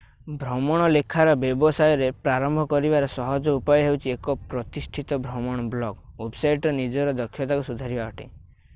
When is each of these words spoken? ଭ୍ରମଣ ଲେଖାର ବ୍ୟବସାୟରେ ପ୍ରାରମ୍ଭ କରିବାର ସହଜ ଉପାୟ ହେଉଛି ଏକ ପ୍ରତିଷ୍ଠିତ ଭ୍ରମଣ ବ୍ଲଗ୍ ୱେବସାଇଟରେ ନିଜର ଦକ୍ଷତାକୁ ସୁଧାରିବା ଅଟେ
ଭ୍ରମଣ 0.43 0.85
ଲେଖାର 0.93 1.33
ବ୍ୟବସାୟରେ 1.41 2.07
ପ୍ରାରମ୍ଭ 2.27 2.63
କରିବାର 2.71 3.09
ସହଜ 3.17 3.53
ଉପାୟ 3.59 3.77
ହେଉଛି 3.87 4.13
ଏକ 4.15 4.35
ପ୍ରତିଷ୍ଠିତ 4.55 5.19
ଭ୍ରମଣ 5.27 5.69
ବ୍ଲଗ୍ 5.75 6.01
ୱେବସାଇଟରେ 6.23 6.79
ନିଜର 6.83 7.13
ଦକ୍ଷତାକୁ 7.23 7.69
ସୁଧାରିବା 7.71 8.09
ଅଟେ 8.15 8.31